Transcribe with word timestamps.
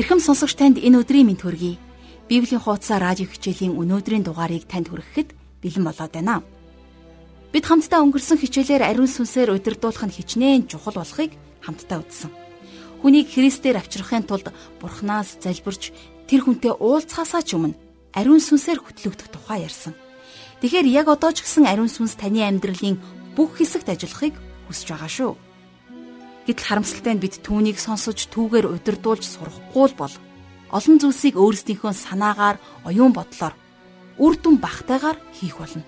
Ирхэм 0.00 0.16
сонсогч 0.16 0.56
танд 0.56 0.80
энэ 0.80 1.04
өдрийн 1.04 1.28
мэнд 1.28 1.44
хүргэе. 1.44 1.76
Библийн 2.24 2.64
хуудасаа 2.64 3.04
радио 3.04 3.28
хичээлийн 3.28 3.76
өнөөдрийн 3.76 4.24
дугаарыг 4.24 4.64
танд 4.64 4.88
хүргэхэд 4.88 5.36
бэлэн 5.60 5.84
болоод 5.84 6.12
байна. 6.16 6.40
Бид 7.52 7.64
хамтдаа 7.68 8.00
өнгөрсөн 8.08 8.40
хичээлээр 8.40 8.80
ариун 8.80 9.12
сүнсээр 9.12 9.52
удирдуулах 9.52 10.00
нь 10.08 10.16
хичнээн 10.16 10.72
чухал 10.72 10.96
болохыг 10.96 11.36
хамтдаа 11.60 12.00
үзсэн. 12.00 12.32
Хүнийг 13.04 13.28
Христээр 13.28 13.76
авчрахын 13.76 14.24
тулд 14.24 14.48
Бурханаас 14.80 15.36
залбирч 15.36 15.92
тэр 16.24 16.48
хүнтэй 16.48 16.72
уулзахаасаа 16.80 17.44
ч 17.44 17.60
өмнө 17.60 17.76
ариун 18.16 18.40
сүнсээр 18.40 18.80
хөтлөгдөх 18.80 19.28
тухай 19.28 19.68
ярьсан. 19.68 19.92
Тэгэхээр 20.64 20.88
яг 20.88 21.12
одоо 21.12 21.28
ч 21.36 21.44
гэсэн 21.44 21.68
ариун 21.68 21.92
сүнс 21.92 22.16
таны 22.16 22.40
амьдралын 22.48 22.96
бүх 23.36 23.60
хэсэгт 23.60 23.92
ажиллахыг 23.92 24.32
хүсэж 24.64 24.96
байгаа 24.96 25.12
шүү. 25.12 25.49
Гэтэл 26.46 26.66
харамсалтай 26.66 27.14
нь 27.16 27.22
бид 27.22 27.40
түүнийг 27.44 27.76
сонсож 27.76 28.28
түүгээр 28.32 28.66
удирдуулж 28.70 29.24
сурахгүй 29.24 29.86
л 29.92 29.98
бол 30.00 30.14
олон 30.70 30.96
зүйлсийг 31.02 31.34
өөрсдийнхөө 31.36 31.92
санаагаар, 31.92 32.56
оюун 32.86 33.12
бодлоор 33.12 33.54
үр 34.20 34.34
дүн 34.36 34.56
багтайгаар 34.60 35.18
хийх 35.34 35.58
болно. 35.58 35.82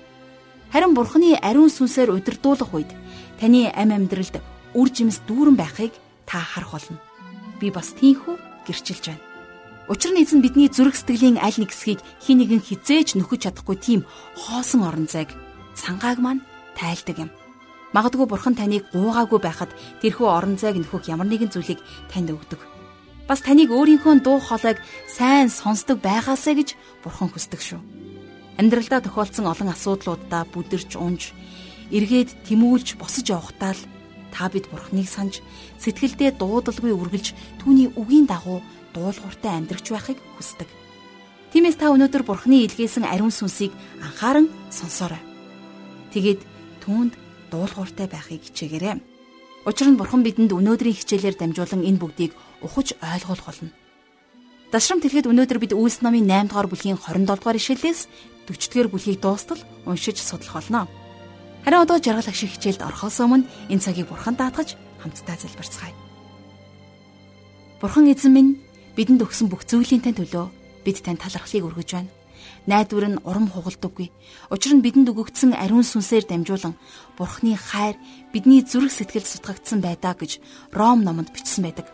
Харин 0.72 0.96
Бурхны 0.96 1.36
ариун 1.36 1.68
сүнсээр 1.68 2.10
удирдуулах 2.16 2.72
үед 2.72 2.90
таны 3.36 3.68
ам 3.72 3.92
амьдралд 3.92 4.40
үр 4.74 4.88
жимс 4.88 5.20
дүүрэн 5.28 5.56
байхыг 5.56 5.92
та 6.24 6.40
харах 6.40 6.72
болно. 6.72 6.98
Би 7.60 7.68
бас 7.70 7.92
тийхүү 7.92 8.36
гэрчилж 8.66 9.04
байна. 9.12 9.24
Учир 9.92 10.16
нь 10.16 10.22
эзэн 10.24 10.40
бидний 10.40 10.72
зүрх 10.72 10.96
сэтгэлийн 10.96 11.36
аль 11.36 11.58
нэг 11.60 11.76
хэсгийг 11.76 12.00
хин 12.24 12.40
нэгэн 12.40 12.64
хизээж 12.64 13.18
нөхөж 13.20 13.44
чадахгүй 13.44 13.76
тийм 13.76 14.00
хоосон 14.38 14.86
орон 14.88 15.04
зайг 15.10 15.28
цангааг 15.76 16.18
маань 16.22 16.40
тайлдаг 16.78 17.18
юм. 17.18 17.30
Магадгүй 17.92 18.26
бурхан 18.28 18.56
таныг 18.56 18.88
гуугаагүй 18.92 19.40
байхад 19.40 19.70
тэрхүү 20.00 20.28
орон 20.28 20.56
зайг 20.56 20.80
нөхөх 20.80 21.08
ямар 21.12 21.28
нэгэн 21.28 21.52
зүйлийг 21.52 21.80
танд 22.08 22.32
өгдөг. 22.32 22.60
Бас 23.28 23.44
таныг 23.44 23.68
өөрийнхөө 23.68 24.24
дуу 24.24 24.40
хоолойг 24.40 24.80
сайн 25.06 25.52
сонсдог 25.52 26.00
байгаасаа 26.00 26.56
гэж 26.56 26.72
бурхан 27.04 27.28
хүсдэг 27.28 27.60
шүү. 27.60 27.80
Амьдралдаа 28.56 29.04
тохиолдсон 29.04 29.44
олон 29.44 29.68
асуудлуудаа 29.72 30.48
бүдэрч 30.48 30.96
унж, 30.96 31.36
эргээд 31.92 32.48
тэмүүлж 32.48 32.96
босож 32.96 33.28
явахдаа 33.28 33.76
л 33.76 33.82
та 34.32 34.48
бид 34.48 34.68
бурханыг 34.72 35.08
санаж 35.08 35.44
сэтгэлдээ 35.76 36.40
дуудалгүй 36.40 36.96
үргэлж 36.96 37.60
түүний 37.60 37.92
үгийн 37.92 38.24
дагуу 38.24 38.64
дуулууртай 38.96 39.52
амьдрч 39.60 39.92
байхыг 39.92 40.18
хүсдэг. 40.40 40.68
Тиймээс 41.52 41.76
та 41.76 41.92
өнөөдөр 41.92 42.24
бурхны 42.24 42.64
илгээсэн 42.64 43.04
ариун 43.04 43.28
сүнсийг 43.28 43.76
анхааран 44.00 44.48
сонсоорой. 44.72 45.20
Тэгээд 46.16 46.40
түүнд 46.80 47.12
дуулууртай 47.52 48.08
байхыг 48.08 48.40
хичээгээрэй. 48.48 49.04
Учир 49.68 49.88
нь 49.92 50.00
Бурхан 50.00 50.24
бидэнд 50.24 50.56
өнөөдрийн 50.56 50.96
хичээлээр 50.96 51.36
дамжуулан 51.36 51.84
энэ 51.84 52.00
бүгдийг 52.00 52.32
ухаж 52.64 52.96
ойлгуулах 52.98 53.46
болно. 53.46 53.70
Дашрам 54.72 55.04
тэрхэд 55.04 55.28
өнөөдөр 55.28 55.58
бид 55.60 55.76
Үйлс 55.76 56.00
номын 56.00 56.24
8 56.24 56.48
дугаар 56.48 56.66
бүлгийн 56.72 56.96
27 56.96 57.28
дугаар 57.28 57.60
ишлэлээс 57.60 58.00
40 58.48 58.72
дугаар 58.72 58.88
бүлгийг 58.88 59.20
дуустал 59.20 59.60
уншиж 59.84 60.16
судлах 60.24 60.56
болно. 60.56 60.88
Харин 61.62 61.84
одоо 61.84 62.00
жаргал 62.00 62.26
ах 62.26 62.34
шиг 62.34 62.56
хичээлд 62.56 62.80
орохоос 62.80 63.20
өмнө 63.20 63.46
энэ 63.68 63.84
цагийг 63.84 64.08
Бурхан 64.08 64.34
даатгаж 64.34 64.74
хамтдаа 65.04 65.36
залбирцгаая. 65.36 65.94
Бурхан 67.84 68.08
эзэн 68.08 68.32
минь 68.32 68.50
бидэнд 68.96 69.22
өгсөн 69.22 69.52
бүх 69.52 69.68
зүйлийн 69.68 70.02
тань 70.02 70.16
төлөө 70.16 70.50
бид 70.88 70.98
тань 71.04 71.20
талархлыг 71.20 71.68
өргөж 71.68 71.90
байна 71.92 72.10
найдвар 72.66 73.06
нь 73.12 73.22
урам 73.26 73.50
хугалдаггүй. 73.50 74.08
Учир 74.50 74.72
нь 74.76 74.84
бидэнд 74.84 75.10
өгөгдсөн 75.10 75.52
ариун 75.56 75.86
сүнсээр 75.86 76.24
дамжуулан 76.28 76.74
Бурхны 77.18 77.56
хайр 77.56 77.96
бидний 78.32 78.62
зүрх 78.62 78.92
сэтгэл 78.92 79.26
сутгагдсан 79.26 79.80
байдаа 79.82 80.14
гэж 80.14 80.40
Ром 80.72 81.02
номонд 81.02 81.30
бичсэн 81.34 81.64
байдаг. 81.64 81.86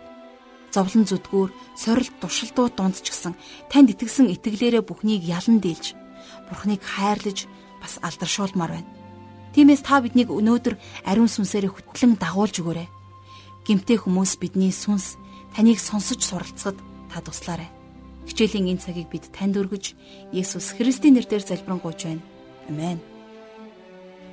Зовлон 0.74 1.08
зүдгүүр, 1.08 1.50
сорилт 1.76 2.14
туршилтууд 2.20 2.76
дунд 2.76 3.00
ч 3.00 3.08
гэсэн 3.08 3.32
танд 3.72 3.88
итгэсэн 3.96 4.28
итгэлээрээ 4.36 4.84
бүхнийг 4.84 5.24
ялан 5.24 5.64
дийлж 5.64 5.96
Бурхныг 6.48 6.84
хайрлаж 6.84 7.48
бас 7.80 7.96
алдаршуулмаар 8.04 8.76
байна. 8.76 8.90
Тиймээс 9.56 9.82
та 9.82 10.04
биднийг 10.04 10.28
өнөөдөр 10.28 10.76
ариун 11.08 11.30
сүнсээр 11.32 11.72
хөтлөн 11.72 12.20
дагуулж 12.20 12.60
өгөөрэй. 12.60 12.88
Гимтэй 13.64 13.96
хүмүүс 13.96 14.36
бидний 14.36 14.72
сүнс 14.72 15.16
таныг 15.56 15.80
сонсож 15.80 16.20
суралцахад 16.20 16.76
та 17.08 17.18
туслаарай. 17.24 17.77
Хичээлийн 18.28 18.76
энэ 18.76 18.84
цагийг 18.84 19.08
бид 19.08 19.32
танд 19.32 19.56
өргөж 19.56 19.96
Есүс 20.36 20.76
Христийн 20.76 21.16
нэрээр 21.16 21.42
залбирanгуйч 21.42 22.00
байна. 22.04 22.22
Амен. 22.68 23.00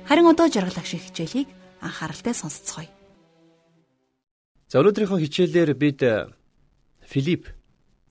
Харин 0.04 0.28
одоо 0.28 0.46
жаргалах 0.52 0.86
шиг 0.86 1.02
хичээлийг 1.08 1.48
анхааралтай 1.80 2.34
сонсцгоё. 2.36 2.92
За 4.68 4.78
өнөөдрийнхөө 4.84 5.18
хичээлээр 5.24 5.70
бид 5.74 6.00
э, 6.04 6.28
Филипп 7.06 7.48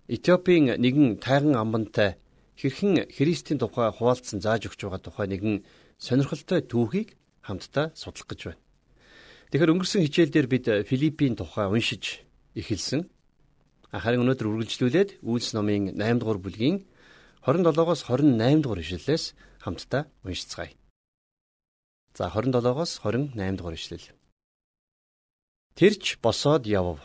Этиопийн 0.08 0.76
нэгэн 0.82 1.18
тайган 1.18 1.56
амбантай 1.56 2.18
хэрхэн 2.56 3.10
Христийн 3.12 3.60
тухай 3.60 3.90
хуваалцсан 3.92 4.40
зааж 4.40 4.70
өгч 4.70 4.86
байгаа 4.86 5.02
тухай 5.02 5.28
нэгэн 5.28 5.66
сонирхолтой 5.98 6.62
түүхийг 6.62 7.18
хамтдаа 7.42 7.92
судлах 7.98 8.28
гэж 8.30 8.42
байна. 8.46 8.62
Тэгэхээр 9.50 9.74
өнгөрсөн 9.74 10.06
хичээлдэр 10.06 10.48
бид 10.48 10.66
Филиппийн 10.90 11.36
тухай 11.36 11.68
уншиж 11.68 12.24
эхэлсэн. 12.56 13.10
Харин 13.92 14.26
өнөөдөр 14.26 14.48
үргэлжлүүлээд 14.50 15.10
Үйлс 15.22 15.54
номын 15.54 15.94
8 15.94 16.22
дугаар 16.22 16.40
бүлгийн 16.42 16.82
27-оос 17.46 18.10
28 18.10 18.64
дугаар 18.66 18.82
ишлэлээс 18.82 19.24
хамтдаа 19.62 20.10
уншицгаая. 20.26 20.74
За 22.18 22.32
27-оос 22.34 22.92
28 23.06 23.58
дугаар 23.58 23.76
ишлэл. 23.78 24.08
Тэрч 25.76 26.18
босоод 26.24 26.66
явв. 26.66 27.00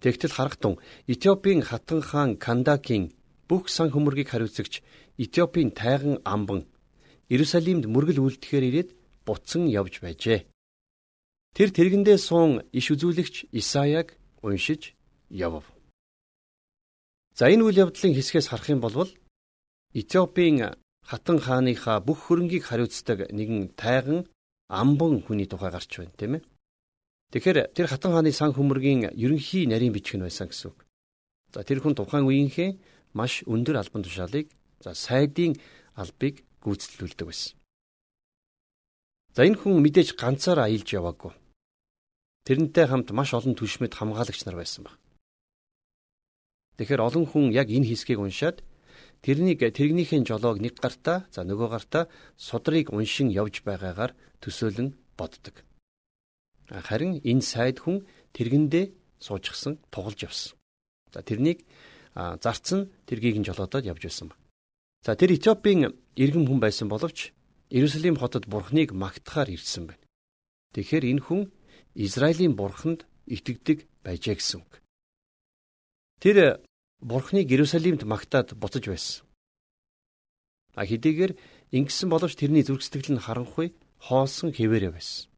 Тэгтэл 0.00 0.32
харахтун 0.32 0.74
Этиопийн 1.06 1.62
хатан 1.62 2.00
хаан 2.02 2.36
Кандакийн 2.36 3.12
бүх 3.48 3.68
сан 3.68 3.88
хөмөргийг 3.90 4.28
хариуцагч 4.30 4.82
Этиопийн 5.16 5.70
тайган 5.70 6.18
амбан 6.24 6.66
Иерусалимд 7.28 7.84
мөргөл 7.86 8.20
үлдэхээр 8.26 8.64
ирээд 8.68 8.90
буцсан 9.26 9.70
явж 9.70 10.02
байжээ. 10.02 10.44
Тэр 11.54 11.68
тэргэндээ 11.70 12.18
суун 12.18 12.62
иш 12.72 12.90
үзүүлэгч 12.90 13.54
Исаяг 13.54 14.18
уншиж 14.42 14.94
явв. 15.30 15.64
За 17.38 17.48
энэ 17.48 17.64
үйл 17.64 17.88
явдлын 17.88 18.14
хэсгээс 18.14 18.50
харах 18.50 18.68
юм 18.68 18.80
бол 18.82 19.08
Этиопийн 19.94 20.78
хатан 21.02 21.38
хааныхаа 21.42 21.98
бүх 21.98 22.30
хөрөнгийг 22.30 22.62
хариуцдаг 22.66 23.32
нэгэн 23.34 23.74
тайган 23.74 24.28
амбан 24.70 25.22
хүний 25.26 25.50
тухай 25.50 25.70
гарч 25.74 25.90
байна 25.98 26.14
тийм 26.14 26.32
ээ. 26.38 26.46
Тэгэхээр 27.34 27.58
тэр 27.74 27.86
хатан 27.90 28.12
хааны 28.14 28.30
сан 28.30 28.54
хөмөргийн 28.54 29.10
ерөнхий 29.18 29.66
нарийн 29.66 29.90
бичиг 29.90 30.18
нь 30.18 30.26
байсан 30.26 30.46
гэсэн 30.46 30.70
үг. 30.70 30.78
За 31.50 31.66
тэр 31.66 31.82
хүн 31.82 31.98
тухайн 31.98 32.26
үеийнхээ 32.26 32.70
маш 33.18 33.42
өндөр 33.50 33.82
албан 33.82 34.06
тушаалыг 34.06 34.46
за 34.78 34.94
сайдын 34.94 35.58
албыг 35.98 36.46
гүйцэтгүүлдэг 36.62 37.26
байсан. 37.26 37.58
За 39.34 39.42
энэ 39.42 39.58
хүн 39.58 39.82
мэдээж 39.82 40.14
ганцаараа 40.14 40.70
аялж 40.70 40.86
яваагүй. 40.86 41.34
Тэрнтэй 42.46 42.86
хамт 42.86 43.10
маш 43.10 43.34
олон 43.34 43.58
түшмэд 43.58 43.94
хамгаалагч 43.98 44.46
нар 44.46 44.54
байсан 44.54 44.86
баг. 44.86 44.99
Тэгэхээр 46.80 47.04
олон 47.04 47.28
хүн 47.28 47.52
яг 47.52 47.68
энэ 47.68 47.92
хэсгийг 47.92 48.24
уншаад 48.24 48.64
тэрнийг 49.20 49.60
тэрэгнийхээ 49.60 50.24
жолоог 50.24 50.64
нэг 50.64 50.80
гартаа 50.80 51.28
за 51.28 51.44
нөгөө 51.44 51.68
гартаа 51.76 52.08
судрыг 52.40 52.88
уншин 52.88 53.28
явж 53.28 53.60
байгаагаар 53.60 54.16
төсөөлөн 54.40 54.96
боддог. 55.12 55.60
Харин 56.72 57.20
энэ 57.20 57.44
сайд 57.44 57.84
хүн 57.84 58.08
тэргэндээ 58.32 58.96
суучгсан 59.20 59.76
тугалж 59.92 60.24
явсан. 60.24 60.56
За 61.12 61.20
тэрнийг 61.20 61.68
зарцсан 62.16 62.88
тэргийг 63.04 63.36
нь 63.36 63.44
жолоодод 63.44 63.84
явж 63.84 64.08
байсан 64.08 64.32
ба. 64.32 64.40
За 65.04 65.12
тэр 65.20 65.36
Этиопийн 65.36 65.92
иргэн 66.16 66.48
хүн 66.48 66.64
байсан 66.64 66.88
боловч 66.88 67.36
Иерусалим 67.68 68.16
хотод 68.16 68.48
бурхныг 68.48 68.96
магтахаар 68.96 69.52
ирсэн 69.52 69.84
байна. 69.84 70.04
Тэгэхээр 70.72 71.04
энэ 71.12 71.22
хүн 71.28 71.52
Израилийн 71.92 72.56
бурханд 72.56 73.04
итгэдэг 73.28 73.84
байжээ 74.00 74.40
гэсэн 74.40 74.64
үг. 74.64 74.80
Тэр 76.24 76.64
Бурхныг 77.00 77.48
Иерусалимд 77.48 78.04
магтаад 78.04 78.52
буцаж 78.60 78.84
байсан. 78.84 79.24
А 80.76 80.84
хэдийгээр 80.84 81.32
ингэсэн 81.72 82.08
боловч 82.12 82.36
тэрний 82.36 82.60
зүрх 82.60 82.84
сэтгэл 82.84 83.16
нь 83.16 83.24
харанхуй 83.24 83.72
хоосон 84.04 84.52
хэвээрээ 84.52 84.92
байсан. 84.92 85.32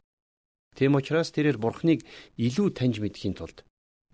Тэм 0.75 0.99
учраас 0.99 1.31
тэрээр 1.31 1.63
Бурхныг 1.63 2.03
илүү 2.35 2.69
таньж 2.75 2.99
мэдхийн 2.99 3.39
тулд 3.39 3.63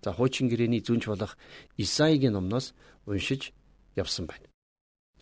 за 0.05 0.13
хуучин 0.13 0.53
гэрээний 0.53 0.85
зүнж 0.85 1.09
болох 1.09 1.41
Исаигийн 1.81 2.37
номноос 2.37 2.77
уншиж 3.09 3.57
явсан 3.97 4.29
байна. 4.29 4.47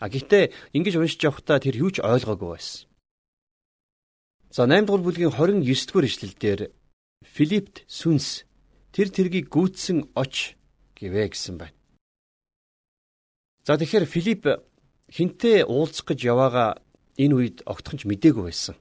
А 0.03 0.11
гэхдээ 0.11 0.53
ингэж 0.75 0.95
уншиж 0.99 1.21
явхдаа 1.23 1.63
тэр 1.63 1.79
юу 1.79 1.95
ч 1.95 2.03
ойлгоогүй 2.03 2.51
байсан. 2.59 2.91
За 4.51 4.67
8 4.67 4.85
дугаар 4.85 5.05
бүлгийн 5.05 5.31
29 5.31 5.63
дугаар 5.89 6.07
ишлэлдэр 6.11 6.61
Филиппт 7.23 7.85
сүнс 7.87 8.45
тэр 8.93 9.09
тэргийг 9.15 9.47
гүйцсэн 9.53 10.11
оч 10.17 10.57
гэвэ 10.97 11.33
гэсэн 11.33 11.57
байна. 11.61 11.76
За 13.67 13.75
тэгэхээр 13.75 14.07
Филипп 14.07 14.43
хинтээ 15.11 15.67
уулзах 15.67 16.07
гэж 16.07 16.23
яваага 16.23 16.79
энэ 17.19 17.35
үед 17.35 17.59
огтхонч 17.67 18.07
мдээгүй 18.07 18.47
байсан. 18.47 18.79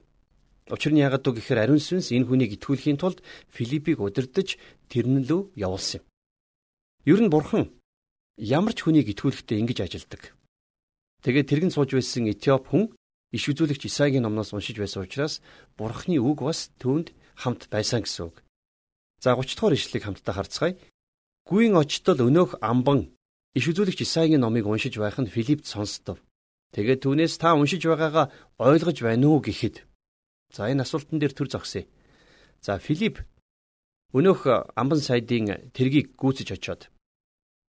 Учир 0.70 0.94
нь 0.94 1.02
яагаад 1.02 1.26
вэ 1.26 1.42
гэхээр 1.42 1.66
ариун 1.66 1.82
сүнс 1.82 2.14
энэ 2.14 2.30
хүнийг 2.30 2.62
итгүүлэхийн 2.62 3.02
тулд 3.02 3.26
Филиппийг 3.50 3.98
удирдах 3.98 4.62
тэрнлүү 4.94 5.58
явуулсан 5.58 6.02
юм. 6.02 6.06
Ер 7.10 7.20
нь 7.26 7.34
бурхан 7.34 7.74
ямар 8.38 8.78
ч 8.78 8.86
хүнийг 8.86 9.10
итгүүлэхдээ 9.10 9.58
ингэж 9.66 9.80
ажилдаг. 9.90 10.38
Тэгээд 11.26 11.50
тэрэгэн 11.50 11.74
сууж 11.74 11.98
байсан 11.98 12.30
Этиоп 12.30 12.70
хүн 12.70 12.94
иш 13.34 13.50
үзүүлэгч 13.50 13.90
Исаигийн 13.90 14.30
номноос 14.30 14.54
уншиж 14.54 14.78
байсан 14.78 15.02
учраас 15.02 15.42
Бурхны 15.82 16.22
үг 16.22 16.46
бас 16.46 16.70
түүнд 16.78 17.10
хамт 17.42 17.74
байсан 17.74 18.06
гэсэн 18.06 18.30
үг. 18.30 18.46
За 19.18 19.34
30 19.34 19.58
дугаар 19.58 19.74
ишлэгийг 19.74 20.06
хамтдаа 20.06 20.34
харцгаая. 20.38 20.78
Гүйн 21.50 21.74
очтол 21.74 22.22
өнөөх 22.22 22.62
амбан 22.62 23.15
иш 23.56 23.66
үзүүлэгч 23.72 24.04
Исаигийн 24.04 24.44
номыг 24.44 24.68
уншиж 24.68 25.00
байх 25.00 25.16
нь 25.16 25.32
Филиппт 25.32 25.64
сонстов. 25.64 26.20
Тэгээд 26.76 27.08
түүнээс 27.08 27.40
та 27.40 27.56
уншиж 27.56 27.88
байгаагаа 27.88 28.28
ойлгож 28.60 29.00
байна 29.00 29.32
уу 29.32 29.40
гэхэд 29.40 29.88
за 30.52 30.68
энэ 30.68 30.84
асуултан 30.84 31.24
дээр 31.24 31.32
төр 31.32 31.48
зогсъё. 31.48 31.88
За 32.60 32.76
Филипп 32.84 33.24
өнөөх 34.12 34.76
амбан 34.76 35.00
сайдын 35.00 35.72
тэргийг 35.72 36.20
гүйцэж 36.20 36.52
очоод 36.52 36.92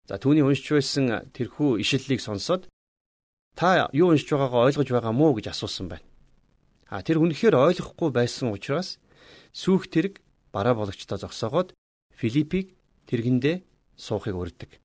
за 0.10 0.18
түүний 0.18 0.42
уншиж 0.42 0.74
байсан 0.74 1.30
тэрхүү 1.38 1.82
ишлэлийг 1.86 2.22
сонсоод 2.22 2.66
та 3.54 3.90
юу 3.94 4.10
уншиж 4.10 4.30
байгаагаа 4.34 4.66
ойлгож 4.66 4.90
байгаа 4.90 5.14
мó 5.14 5.38
гэж 5.38 5.54
асуусан 5.54 5.86
байна. 5.90 6.06
А 6.90 7.06
тэр 7.06 7.22
үнэхээр 7.22 7.54
ойлгохгүй 7.54 8.10
байсан 8.10 8.50
учраас 8.50 8.98
сүүх 9.54 9.90
тэрэг 9.90 10.22
бараа 10.50 10.74
бологчтой 10.74 11.18
зогсоогоод 11.22 11.78
Филиппийг 12.14 12.74
тэргэндээ 13.10 13.66
суухыг 13.98 14.34
урддаг. 14.34 14.82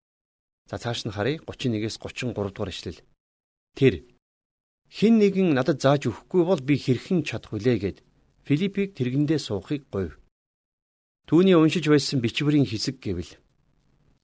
За 0.70 0.78
цааш 0.78 1.02
нь 1.02 1.10
харъя 1.10 1.42
31-ээс 1.50 1.98
33 1.98 2.54
дугаар 2.54 2.70
ишлэл. 2.70 3.02
Тэр 3.74 4.06
хин 4.86 5.18
нэгэн 5.18 5.50
надад 5.58 5.82
зааж 5.82 6.06
өгөхгүй 6.06 6.42
бол 6.46 6.62
би 6.62 6.78
хэрхэн 6.78 7.26
чадах 7.26 7.50
вүлээ 7.50 7.76
гэд 7.82 7.98
Филиппийг 8.46 8.94
тэргэндээ 8.94 9.38
суухыг 9.42 9.90
говь. 9.90 10.14
Түүний 11.26 11.58
уншиж 11.58 11.90
байсан 11.90 12.22
бичвэрийн 12.22 12.70
хэсэг 12.70 13.02
гэвэл 13.02 13.34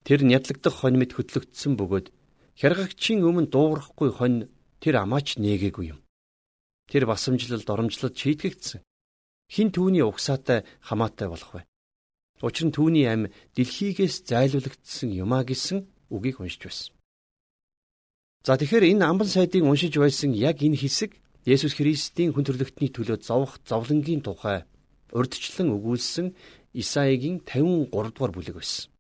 тэр 0.07 0.23
нядлагдах 0.23 0.87
хонь 0.87 0.99
мэд 1.03 1.19
хөтлөгдсөн 1.19 1.75
бөгөөд 1.75 2.15
хяргагчийн 2.55 3.27
өмнө 3.27 3.51
дуугарахгүй 3.51 4.11
хонь 4.15 4.39
тэр 4.79 5.03
амаач 5.03 5.43
нээгээгүй 5.43 5.99
юм. 5.99 5.99
Тэр 6.87 7.11
басамжлал 7.11 7.67
доромжлол 7.67 8.15
шийтгэгдсэн. 8.15 8.87
Хин 9.51 9.69
түүний 9.75 10.07
угсаатай 10.07 10.63
хамаатай 10.87 11.27
болох 11.27 11.51
вэ? 11.59 11.63
Учир 12.47 12.71
нь 12.71 12.75
түүний 12.75 13.07
ам 13.11 13.27
дэлхийгээс 13.59 14.31
зайлуулагдсан 14.31 15.11
юмаа 15.11 15.43
гэсэн 15.43 15.96
үгийг 16.11 16.41
уншиж 16.41 16.63
байсан. 16.65 16.93
За 18.47 18.55
тэгэхээр 18.55 18.95
энэ 18.95 19.05
амбан 19.07 19.29
сайдыг 19.29 19.65
уншиж 19.67 19.99
байсан 19.99 20.31
яг 20.33 20.63
энэ 20.63 20.79
хэсэг 20.79 21.19
Есүс 21.47 21.79
Христийн 21.79 22.35
хүн 22.35 22.47
төрлөختний 22.47 22.91
төлөө 22.91 23.23
зовх 23.23 23.63
зовлонгийн 23.67 24.23
тухай 24.23 24.67
урдчлан 25.15 25.71
өгүүлсэн 25.75 26.35
Исаигийн 26.75 27.43
53 27.47 27.91
дугаар 27.91 28.33
бүлэг 28.35 28.59
байсан. 28.59 28.91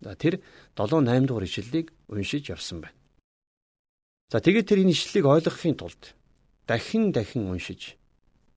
За 0.00 0.16
тэр 0.16 0.40
7 0.76 1.04
8 1.04 1.28
дугаар 1.28 1.44
ишлэлийг 1.44 1.92
уншиж 2.08 2.48
явсан 2.48 2.80
байна. 2.80 2.96
За 4.32 4.40
тэгээд 4.40 4.68
тэр 4.68 4.80
энэ 4.84 4.92
ишлэлийг 4.96 5.26
ойлгохын 5.28 5.76
тулд 5.76 6.16
дахин 6.64 7.12
дахин 7.12 7.52
уншиж 7.52 8.00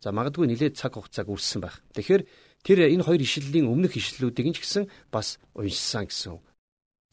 за 0.04 0.12
магадгүй 0.12 0.48
нэлээд 0.48 0.76
цаг 0.76 0.96
хугацааг 0.96 1.28
үрссэн 1.32 1.64
байх. 1.64 1.80
Тэгэхээр 1.96 2.24
тэр 2.64 2.80
энэ 2.92 3.04
хоёр 3.04 3.22
ишлэлийн 3.24 3.72
өмнөх 3.72 3.96
ишлэлүүдийг 3.96 4.56
ч 4.56 4.60
гэсэн 4.64 4.84
бас 5.12 5.40
уншсан 5.56 6.08
гэсэн. 6.12 6.40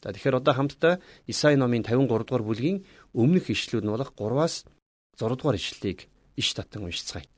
За 0.01 0.09
тэгэхээр 0.09 0.41
одоо 0.41 0.53
хамтдаа 0.57 0.93
Исаи 1.29 1.55
номын 1.55 1.85
53 1.85 2.25
дугаар 2.25 2.41
бүлгийн 2.41 2.81
өмнөх 3.13 3.53
ишлүүд 3.53 3.85
нь 3.85 3.93
болох 3.93 4.11
3-аас 4.17 4.65
6 5.21 5.37
дугаар 5.37 5.57
ишлэлийг 5.61 6.09
иш 6.41 6.49
татан 6.57 6.89
уншицгаая. 6.89 7.29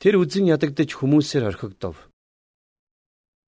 Тэр 0.00 0.20
үзэн 0.20 0.48
ядагдж 0.48 0.96
хүмүүсээр 0.96 1.48
орхигдов. 1.48 2.08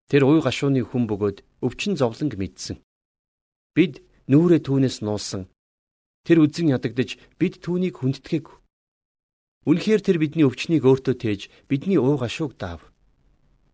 Тэр 0.09 0.25
уй 0.25 0.41
гашууны 0.41 0.81
хүн 0.81 1.05
бөгөөд 1.09 1.37
өвчин 1.65 1.93
зовлонг 1.97 2.33
мэдсэн. 2.37 2.81
Бид 3.77 4.01
нүрээ 4.29 4.61
түүнээс 4.65 5.05
нуусан. 5.05 5.49
Тэр 6.25 6.45
үзэн 6.45 6.73
ядагдж 6.73 7.17
бид 7.37 7.61
түүнийг 7.61 8.01
хүндэтгээгүй. 8.01 8.55
Үнэхээр 9.69 10.01
тэр 10.03 10.17
бидний 10.21 10.45
өвчнийг 10.45 10.83
өөртөө 10.85 11.15
тээж 11.17 11.41
бидний 11.69 11.97
уу 11.97 12.17
гашууг 12.21 12.53
даав. 12.59 12.92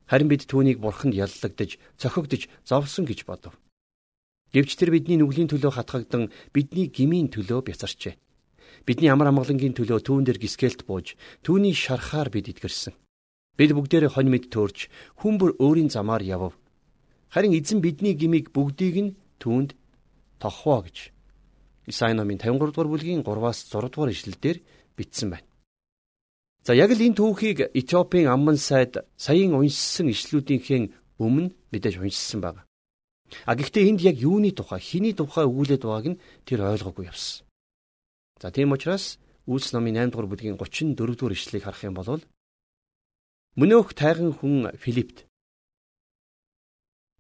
Харин 0.10 0.28
бид 0.28 0.50
түүнийг 0.50 0.82
бурханд 0.82 1.14
яллагдж, 1.14 1.78
цохигдож 2.02 2.50
зовсон 2.66 3.06
гэж 3.06 3.30
бодов. 3.30 3.54
Гэвч 4.50 4.74
тэр 4.74 4.90
бидний 4.90 5.22
нүглийн 5.22 5.46
төлөө 5.46 5.78
хатгагдан 5.78 6.34
бидний 6.50 6.90
гмийн 6.90 7.30
төлөө 7.30 7.70
бяцарчээ. 7.70 8.18
Бидний 8.90 9.14
амар 9.14 9.30
амгалангийн 9.30 9.78
төлөө 9.78 10.02
түүн 10.02 10.26
дээр 10.26 10.42
гисгэлт 10.42 10.90
бууж, 10.90 11.14
түүний 11.46 11.78
шархаар 11.78 12.34
бид 12.34 12.50
итгэрсэн. 12.50 12.98
Бид 13.54 13.72
бүгдээрээ 13.78 14.10
хонь 14.18 14.34
мэд 14.34 14.50
төөрч, 14.50 14.90
хүмбэр 15.22 15.62
өөрийн 15.62 15.94
замаар 15.94 16.26
явв. 16.26 16.58
Харин 17.30 17.54
эзэн 17.54 17.78
бидний 17.78 18.18
гмийг 18.18 18.50
бүгдийг 18.50 18.96
нь 18.98 19.16
түүнд 19.38 19.78
тохвоо 20.42 20.90
гэж 20.90 21.14
Исаи 21.90 22.14
номын 22.14 22.38
53 22.38 22.70
дугаар 22.70 22.90
бүлгийн 22.90 23.26
3-аас 23.26 23.66
6 23.66 23.90
дугаар 23.90 24.14
ишлэлдэр 24.14 24.58
бичсэн 24.98 25.34
байна. 25.34 25.49
За 26.64 26.76
яг 26.76 26.92
л 26.92 27.02
энэ 27.02 27.16
түүхийг 27.16 27.72
Этиопийн 27.74 28.28
амман 28.28 28.58
сайд 28.58 29.00
саяын 29.16 29.56
уншсан 29.56 30.12
ишлүүдийнхээ 30.12 30.92
өмнө 31.20 31.56
мэдээж 31.72 31.96
уншсан 32.00 32.42
байна. 32.42 32.66
А 33.46 33.56
гэхдээ 33.56 33.88
энд 33.90 34.02
яг 34.02 34.18
юуны 34.18 34.52
тухай, 34.52 34.82
хэний 34.82 35.14
тухай 35.14 35.46
өгүүлээд 35.46 35.84
байгааг 35.86 36.08
нь 36.12 36.22
тэр 36.44 36.66
ойлгоогүй 36.66 37.06
явсан. 37.08 37.46
За 38.42 38.52
тийм 38.52 38.74
учраас 38.74 39.20
Үлс 39.48 39.74
номын 39.74 39.98
8 39.98 40.12
дугаар 40.12 40.30
бүлгийн 40.30 40.58
34 40.58 40.96
дугаар 40.96 41.34
ишлэгийг 41.34 41.64
харах 41.64 41.84
юм 41.84 41.96
бол 41.98 42.22
Мөнөөх 43.58 43.94
тайган 43.98 44.32
хүн 44.34 44.72
Филиппт 44.78 45.26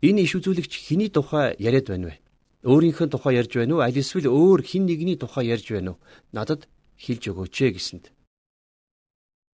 энэ 0.02 0.24
иш 0.24 0.38
үзүүлэгч 0.38 0.74
хэний 0.88 1.10
тухай 1.10 1.56
яриад 1.60 1.88
байна 1.92 2.08
вэ? 2.14 2.16
Өөрийнхөө 2.64 3.08
тухай 3.12 3.36
ярьж 3.36 3.52
байна 3.58 3.76
уу? 3.76 3.84
Аль 3.84 4.00
эсвэл 4.00 4.32
өөр 4.32 4.62
хин 4.64 4.86
нэгний 4.88 5.18
тухай 5.20 5.52
ярьж 5.52 5.68
байна 5.74 5.96
уу? 5.96 6.02
Надад 6.32 6.72
хэлж 6.96 7.24
өгөөч 7.32 7.56
ээ 7.66 7.72
гэсэнд. 7.76 8.06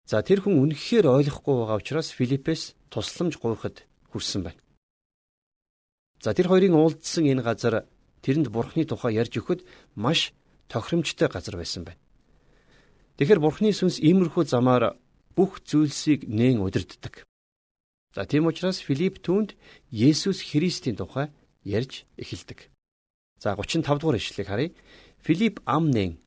За 0.06 0.22
тэр 0.22 0.40
хүн 0.44 0.58
үнэхээр 0.62 1.06
ойлгохгүй 1.06 1.54
байгаа 1.56 1.78
учраас 1.80 2.14
Филиппээс 2.14 2.76
тусламж 2.90 3.38
гуйхад 3.38 3.84
хүрсэн 4.10 4.42
байна. 4.46 4.60
За 6.20 6.34
тэр 6.34 6.52
хоёрын 6.52 6.76
уулзсан 6.76 7.24
энэ 7.24 7.42
газар 7.42 7.88
тэрэнд 8.20 8.52
бурхны 8.52 8.84
тухай 8.84 9.16
ярьж 9.16 9.40
өгөхөд 9.40 9.64
маш 9.96 10.36
тохиромжтой 10.68 11.28
газар 11.32 11.56
байсан 11.56 11.88
байна. 11.88 12.00
Тэгэхээр 13.16 13.40
бурхны 13.40 13.72
сүнс 13.72 14.00
иймэрхүү 14.00 14.44
замаар 14.48 14.96
бүх 15.36 15.64
зүйлсийг 15.64 16.28
нээн 16.28 16.60
удирддаг. 16.60 17.24
За 18.14 18.26
тийм 18.26 18.50
учраас 18.50 18.82
Филипп 18.82 19.22
түүнд 19.22 19.54
Есүс 19.94 20.42
Христийн 20.42 20.98
тухай 20.98 21.30
ярьж 21.64 22.04
эхэлдэг. 22.18 22.68
За 23.38 23.54
35 23.54 24.00
дугаар 24.00 24.18
ишлэгийг 24.18 24.48
харъя. 24.48 24.70
Филипп 25.22 25.60
амнэн 25.64 26.18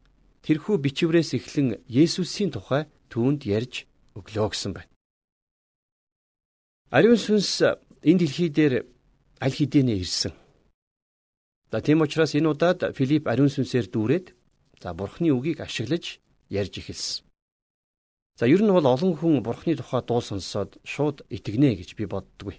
тэрхүү 0.41 0.79
бичвэрээс 0.79 1.35
эхлэн 1.37 1.83
Есүсийн 1.89 2.49
тухай 2.55 2.87
түүнд 3.13 3.45
ярьж 3.45 3.85
өглөө 4.17 4.49
гэсэн 4.49 4.73
байна. 4.73 4.89
Ариун 6.89 7.21
сүнс 7.21 7.61
энэ 8.01 8.19
дэлхий 8.25 8.49
дээр 8.49 8.73
аль 9.37 9.53
хэдийнэ 9.53 10.01
ирсэн. 10.01 10.33
За 11.69 11.81
тийм 11.81 12.01
учраас 12.01 12.33
энэ 12.33 12.49
удаад 12.49 12.79
Филипп 12.97 13.29
ариун 13.29 13.53
сүнсээр 13.53 13.93
дүүрээд 13.93 14.27
за 14.81 14.93
бурхны 14.97 15.29
үгийг 15.29 15.61
ашиглаж 15.61 16.17
ярьж 16.49 16.73
эхэлсэн. 16.81 17.25
За 18.37 18.49
ер 18.49 18.61
нь 18.65 18.73
бол 18.73 18.85
олон 18.85 19.13
хүн 19.13 19.45
бурхны 19.45 19.77
тухай 19.77 20.01
дуу 20.01 20.21
сонсоод 20.21 20.81
шууд 20.81 21.21
итгэнэ 21.29 21.77
гэж 21.77 21.93
би 21.93 22.05
боддгүй. 22.09 22.57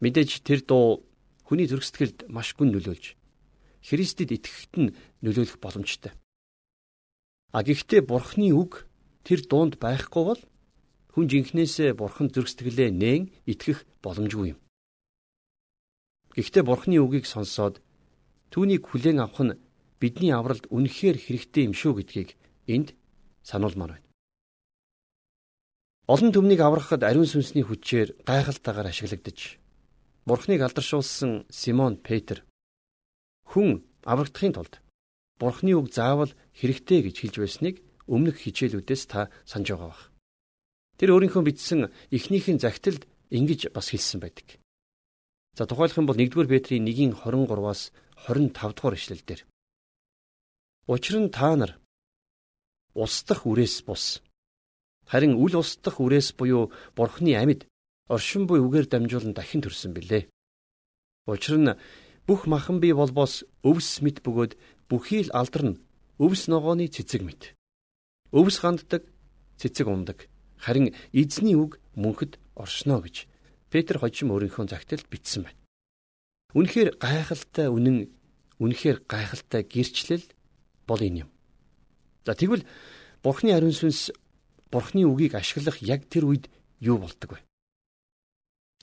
Мэдээж 0.00 0.40
тэр 0.40 0.60
дуу 0.64 1.04
хүний 1.44 1.68
зүрх 1.68 1.84
сэтгэлд 1.84 2.28
маш 2.32 2.56
гүн 2.56 2.72
нөлөөлж 2.72 3.16
Христэд 3.86 4.34
итгэхэд 4.34 4.74
нь 4.82 4.94
нөлөөлөх 5.22 5.62
боломжтой. 5.62 6.12
А 7.54 7.62
гэхдээ 7.62 8.02
бурхны 8.02 8.50
үг 8.50 8.85
тэр 9.26 9.40
дуунд 9.50 9.74
байхгүй 9.82 10.22
бол 10.22 10.42
хүн 11.12 11.26
жинхнээсээ 11.26 11.98
бурхан 11.98 12.30
зүрх 12.30 12.46
сэтгэлээ 12.46 12.90
нээн 12.94 13.22
итгэх 13.50 13.82
боломжгүй 14.04 14.54
юм. 14.54 14.58
Гэхдээ 16.36 16.62
бурхны 16.62 17.02
үгийг 17.02 17.26
сонсоод 17.26 17.82
түүнийг 18.54 18.86
хүлээн 18.86 19.24
авах 19.24 19.42
нь 19.42 19.58
бидний 19.98 20.30
авралд 20.30 20.70
үнэхээр 20.70 21.16
хэрэгтэй 21.18 21.62
юм 21.66 21.74
шүү 21.74 21.92
гэдгийг 21.98 22.30
энд 22.70 22.94
сануулмаар 23.42 23.98
байна. 23.98 24.06
Олон 26.06 26.30
төмнийг 26.30 26.60
аврахад 26.62 27.02
ариун 27.02 27.26
сүнсний 27.26 27.64
хүчээр 27.66 28.22
гайхалтайгаар 28.28 28.92
ашиглагдаж 28.92 29.58
Бурхныг 30.26 30.60
алдаршуулсан 30.62 31.46
Симон 31.50 31.96
Петр 31.98 32.46
хүн 33.50 33.82
аврагдахын 34.04 34.54
тулд 34.54 34.78
Бурхны 35.40 35.74
үг 35.74 35.90
заавал 35.90 36.30
хэрэгтэй 36.54 37.00
гэж 37.02 37.16
хэлж 37.18 37.36
байсныг 37.42 37.76
өмнөх 38.06 38.42
хичээлүүдээс 38.42 39.02
та 39.10 39.28
санаж 39.44 39.68
байгаа 39.74 39.90
бах. 39.90 40.02
Тэр 40.96 41.12
өөрийнхөө 41.12 41.42
бичсэн 41.44 41.80
эхнийхэн 42.10 42.58
загталд 42.62 43.04
ингэж 43.30 43.74
бас 43.74 43.90
хэлсэн 43.92 44.20
байдаг. 44.22 44.58
За 45.56 45.66
тухайлах 45.66 45.98
юм 45.98 46.06
бол 46.06 46.16
1-р 46.16 46.46
Петрийн 46.46 46.86
1-ийн 46.86 47.12
23-аас 47.16 47.90
25 48.28 48.76
дугаар 48.76 48.94
ишлэлдэр. 48.96 49.40
Учир 50.86 51.16
нь 51.18 51.32
та 51.34 51.56
нар 51.56 51.80
устдах 52.94 53.44
үрээс 53.44 53.82
бус. 53.82 54.22
Харин 55.10 55.34
үл 55.34 55.58
устдах 55.58 55.98
үрээс 56.00 56.38
буюу 56.38 56.70
Бурхны 56.94 57.34
амьд 57.34 57.66
оршин 58.08 58.46
буй 58.46 58.60
үгээр 58.62 58.86
дамжуулан 58.86 59.34
дахин 59.34 59.62
төрсөн 59.64 59.92
билээ. 59.96 60.30
Учир 61.26 61.58
нь 61.58 61.74
бүх 62.26 62.46
махан 62.46 62.78
бий 62.78 62.94
болбоос 62.94 63.42
өвс 63.66 64.00
мэт 64.04 64.22
бөгөөд 64.22 64.52
бүхий 64.88 65.26
л 65.26 65.34
алдарна 65.34 65.74
өвс 66.22 66.46
ногооны 66.46 66.86
цэцэг 66.86 67.22
мэт. 67.26 67.55
Өвс 68.32 68.58
ганддаг, 68.60 69.04
цэцэг 69.58 69.86
ундаг. 69.86 70.26
Харин 70.58 70.94
эзний 71.12 71.54
үг 71.54 71.78
мөнхөд 71.94 72.38
оршно 72.54 73.00
гэж 73.00 73.26
Петр 73.70 73.98
хожим 73.98 74.32
өөрийнхөө 74.32 74.66
загталд 74.70 75.06
бичсэн 75.10 75.46
байна. 75.46 75.60
Үнэхээр 76.54 76.96
гайхалтай 76.98 77.68
үнэн, 77.68 78.08
үнэхээр 78.58 79.04
гайхалтай 79.04 79.62
гэрчлэл 79.62 80.24
бол 80.86 81.02
энэ 81.02 81.26
юм. 81.26 81.30
За 82.24 82.34
тэгвэл 82.34 82.64
Бурхны 83.22 83.52
ариун 83.52 83.74
сүнс 83.74 84.10
Бурхны 84.70 85.06
үгийг 85.06 85.34
ашиглах 85.34 85.82
яг 85.82 86.08
тэр 86.08 86.26
үед 86.26 86.50
юу 86.80 86.98
болдог 86.98 87.38
вэ? 87.38 87.40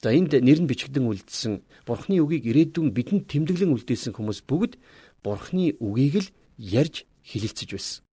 За 0.03 0.12
энд 0.12 0.35
нэр 0.35 0.59
нь 0.63 0.69
бичигдэн 0.69 1.07
үлдсэн 1.07 1.63
Бурхны 1.88 2.19
үгийг 2.19 2.43
ирээдүйн 2.47 2.91
бидэнд 2.91 3.27
тэмдэглэн 3.31 3.71
үлдээсэн 3.75 4.12
хүмүүс 4.15 4.43
бүгд 4.47 4.79
Бурхны 5.23 5.75
үгийг 5.79 6.23
л 6.23 6.29
ярьж 6.59 7.07
хэлэлцэж 7.23 7.69
байсан. 7.71 8.03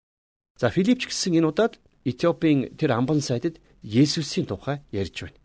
За 0.61 0.69
Филипч 0.69 1.09
гэсэн 1.09 1.41
энэ 1.41 1.49
удаад 1.49 1.81
Этиопийн 2.05 2.77
тэр 2.77 2.93
амбан 2.93 3.25
сайдад 3.25 3.57
Есүсийн 3.81 4.45
тухай 4.45 4.85
ярьж 4.93 5.25
байна. 5.25 5.41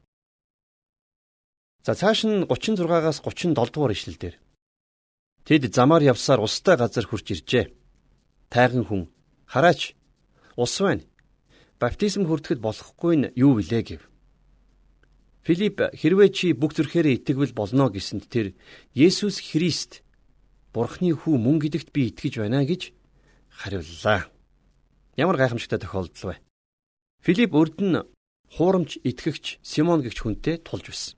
За 1.88 1.95
цааш 1.95 2.27
нь 2.27 2.43
36-аас 2.51 3.24
37 3.24 3.55
дугаар 3.55 3.95
ишлэлдэр 3.95 4.36
Тэд 5.48 5.72
замаар 5.72 6.03
явсаар 6.03 6.43
устай 6.43 6.75
газар 6.75 7.07
хурж 7.07 7.31
иржээ. 7.31 7.72
Тайган 8.51 8.84
хүн 8.84 9.07
хараач 9.48 9.95
ус 10.60 10.75
байна. 10.84 11.07
Баптизм 11.79 12.27
хүртэхэд 12.27 12.60
болохгүй 12.60 13.13
нь 13.15 13.31
юу 13.39 13.55
вүлээ 13.55 13.84
гэв. 13.88 14.03
Филипп 15.48 15.95
хэрвээ 15.95 16.29
чи 16.36 16.51
бүх 16.51 16.75
зүрхээрээ 16.75 17.24
итгэвэл 17.24 17.55
болно 17.55 17.88
гэсэнд 17.88 18.27
тэр 18.27 18.51
Есүс 18.91 19.39
Христ 19.39 20.03
Бурхны 20.75 21.15
хүү 21.15 21.39
мөн 21.39 21.63
гэдэгт 21.63 21.95
би 21.95 22.12
итгэж 22.12 22.43
байна 22.43 22.67
гэж 22.67 22.91
хариуллаа. 23.48 24.34
Ямар 25.15 25.39
гайхамшигтай 25.39 25.79
тохиолдол 25.79 26.36
вэ? 26.36 26.43
Филипп 27.24 27.55
өрд 27.55 27.79
нь 27.79 28.03
хуурамч 28.51 29.00
итгэгч 29.00 29.63
Симон 29.63 30.03
гэгч 30.03 30.19
хүнтэй 30.19 30.60
тулж 30.60 30.91
байсан. 30.91 31.15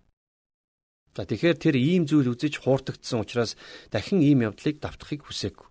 За 1.18 1.26
тэгэхээр 1.26 1.58
тэр 1.58 1.76
ийм 1.82 2.06
зүйл 2.06 2.30
үзэж 2.30 2.62
хууртагдсан 2.62 3.26
учраас 3.26 3.58
дахин 3.90 4.22
ийм 4.22 4.46
явдлыг 4.46 4.78
давтахыг 4.78 5.26
хүсээгүй. 5.26 5.66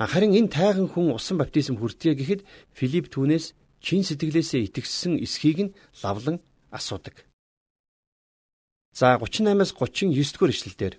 Харин 0.00 0.32
энэ 0.32 0.48
тайган 0.48 0.88
хүн 0.88 1.12
усан 1.12 1.36
баптизм 1.36 1.76
хүртье 1.76 2.16
гэхэд 2.16 2.48
Филипп 2.72 3.12
түүнээс 3.12 3.52
чин 3.84 4.00
сэтгэлээсээ 4.08 4.72
итгэсэн 4.72 5.20
эсхийг 5.20 5.58
нь 5.68 5.74
лавлан 6.00 6.40
асуудаг. 6.72 7.28
За 8.96 9.20
38-аас 9.20 9.76
39 9.76 10.16
дугаар 10.16 10.52
ишлэлдэр 10.56 10.94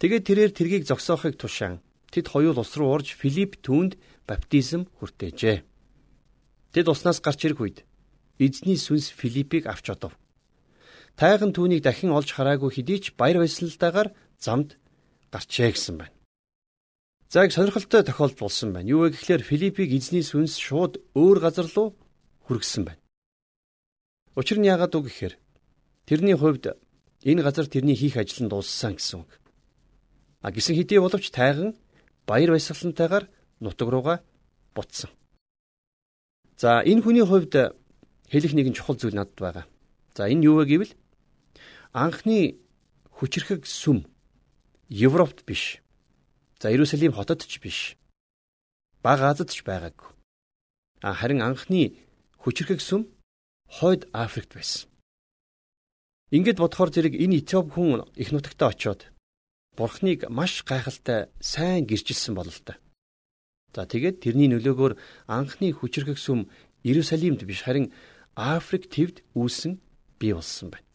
тэгээд 0.00 0.24
тэрээр 0.24 0.52
тэргийг 0.56 0.84
зогсоохыг 0.88 1.36
тушаан 1.36 1.84
тэд 2.08 2.32
хоёул 2.32 2.56
ус 2.56 2.72
руу 2.78 2.88
орж 2.96 3.12
Филипп 3.12 3.60
түүнд 3.60 4.00
баптизм 4.24 4.88
хүртээжээ. 4.96 5.73
Тэд 6.74 6.90
уснаас 6.90 7.22
гарч 7.22 7.46
ирэх 7.46 7.60
үед 7.62 7.78
эзний 8.42 8.74
сүнс 8.74 9.14
Филиппийг 9.14 9.70
авч 9.70 9.94
одов. 9.94 10.18
Тайган 11.14 11.54
түүнийг 11.54 11.86
дахин 11.86 12.10
олж 12.10 12.34
хараагүй 12.34 12.74
хэдий 12.74 12.98
ч 12.98 13.14
баяр 13.14 13.38
баясгалалтайгаар 13.38 14.10
замд 14.42 14.74
гарчээ 15.30 15.70
гэсэн 15.70 15.96
байна. 16.02 16.14
За 17.30 17.46
их 17.46 17.54
сонирхолтой 17.54 18.02
тохиолдол 18.02 18.50
болсон 18.50 18.74
байна. 18.74 18.90
Юу 18.90 19.06
вэ 19.06 19.14
гэхээр 19.14 19.46
Филиппийг 19.46 19.94
эзний 19.94 20.26
сүнс 20.26 20.58
шууд 20.58 20.98
өөр 21.14 21.38
газар 21.38 21.70
руу 21.70 21.94
хүргэсэн 22.50 22.82
байна. 22.90 23.02
Учир 24.34 24.58
нь 24.58 24.66
яагаад 24.66 24.98
үг 24.98 25.06
гэхээр 25.06 25.38
тэрний 26.10 26.34
хувьд 26.34 26.74
Энэ 27.24 27.40
газар 27.40 27.66
тэрний 27.66 27.96
хийх 27.96 28.20
ажил 28.20 28.44
нь 28.44 28.52
дууссан 28.52 29.00
гэсэн 29.00 29.24
үг. 29.24 29.30
А 30.44 30.52
гисэн 30.52 30.76
хэдий 30.76 31.00
боловч 31.00 31.32
тайган 31.32 31.72
баяр 32.28 32.52
баясгалантайгаар 32.52 33.32
нутаг 33.64 33.88
руугаа 33.88 34.20
буцсан. 34.76 35.08
За 36.56 36.82
энэ 36.86 37.02
хүний 37.02 37.26
хувьд 37.26 37.74
хэлэх 38.30 38.52
нэгэн 38.54 38.74
чухал 38.78 38.96
зүйл 38.96 39.18
надад 39.18 39.38
байгаа. 39.38 39.66
За 40.14 40.30
энэ 40.30 40.46
юу 40.46 40.62
вэ 40.62 40.64
гэвэл 40.70 40.92
анхны 41.90 42.58
хүчрхэг 43.10 43.66
сүм 43.66 44.06
Европт 44.88 45.42
биш. 45.42 45.82
За 46.62 46.70
Иерусалим 46.70 47.12
хотод 47.12 47.42
ч 47.42 47.58
биш. 47.58 47.98
Бага 49.02 49.30
Азад 49.30 49.50
ч 49.50 49.66
байгаагүй. 49.66 50.10
А 51.02 51.14
харин 51.14 51.42
анхны 51.42 51.98
хүчрхэг 52.38 52.78
сүм 52.78 53.10
хойд 53.66 54.06
Африкт 54.12 54.54
байсан. 54.54 54.86
Ингээд 56.30 56.62
бодохоор 56.62 56.90
зэрэг 56.94 57.14
энэ 57.18 57.42
Этиоп 57.42 57.74
хүн 57.74 58.06
их 58.14 58.30
нутагтаа 58.30 58.70
очиод 58.70 59.10
Бурхныг 59.76 60.30
маш 60.30 60.62
гайхалтай 60.62 61.30
сайн 61.40 61.86
гэрчилсэн 61.86 62.34
бололтой. 62.34 62.78
За 63.74 63.90
тэгээд 63.90 64.22
тэрний 64.22 64.46
нөлөөгөөр 64.54 64.94
анхны 65.26 65.74
хүчрхэг 65.74 66.14
сүм 66.14 66.46
Иерусалимд 66.86 67.42
биш 67.42 67.66
харин 67.66 67.90
Африк 68.38 68.86
твд 68.86 69.26
үүсэн 69.34 69.82
бий 70.22 70.30
болсон 70.30 70.70
байна. 70.70 70.86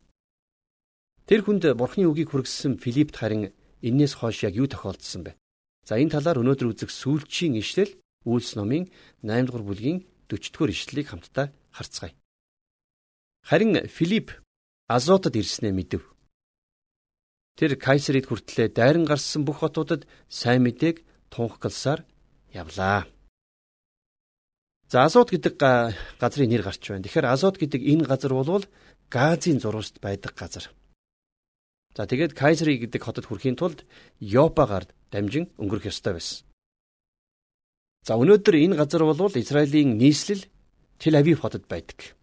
Тэр 1.27 1.43
хүнд 1.43 1.75
Бурхны 1.75 2.07
үгийг 2.07 2.31
хүргэсэн 2.31 2.79
Филиппт 2.79 3.19
харин 3.19 3.51
энээс 3.83 4.15
хойш 4.15 4.48
яг 4.48 4.55
юу 4.55 4.71
тохиолдсон 4.71 5.27
бэ? 5.27 5.36
За 5.83 6.00
энэ 6.00 6.15
талаар 6.15 6.39
өнөөдөр 6.39 6.71
үзэх 6.71 6.91
сүүлчийн 6.91 7.59
ишлэл 7.59 8.00
Үйлс 8.24 8.55
номын 8.55 8.88
8 9.24 9.48
дугаар 9.48 9.63
бүлгийн 9.67 10.00
40 10.31 10.55
дугаар 10.55 10.71
ишлэлийг 10.71 11.07
хамтдаа 11.12 11.51
харцгаая. 11.75 12.15
Харин 13.43 13.88
Филипп 13.88 14.36
Азотод 14.88 15.36
ирснээ 15.36 15.71
мэдэв. 15.75 16.03
Тэр 17.59 17.75
Кайсерид 17.75 18.27
хүртлээр 18.27 18.71
дайран 18.71 19.05
гарсан 19.07 19.43
бүх 19.43 19.63
хотуудад 19.63 20.07
сайн 20.27 20.63
мэдээг 20.63 21.03
тунхагласаар 21.31 22.03
явлаа. 22.53 23.08
За 24.89 25.06
Азот 25.06 25.29
гэдэг 25.29 25.53
газрын 26.18 26.50
нэр 26.50 26.63
гарч 26.65 26.82
байна. 26.89 27.06
Тэгэхээр 27.06 27.29
Азот 27.29 27.62
гэдэг 27.62 27.82
энэ 27.82 28.06
газар 28.10 28.34
бол 28.34 28.65
Газийн 29.10 29.60
зурваст 29.60 30.01
байдаг 30.01 30.34
газар. 30.38 30.70
За 31.98 32.06
тэгээд 32.06 32.34
Кайсери 32.34 32.77
гэдэг 32.77 33.01
хотод 33.01 33.25
хүрэхийн 33.25 33.58
тулд 33.58 33.86
Йопагаар 34.22 34.86
дамжин 35.10 35.50
өнгөрөх 35.58 35.89
ёстой 35.89 36.13
байсан. 36.18 36.46
За 38.06 38.13
өнөөдөр 38.18 38.56
энэ 38.56 38.77
газар 38.77 39.03
бол 39.06 39.34
Израилийн 39.34 39.98
нийслэл 39.98 40.46
Тел 40.98 41.15
Авив 41.18 41.41
хотод 41.41 41.65
байдаг. 41.65 42.13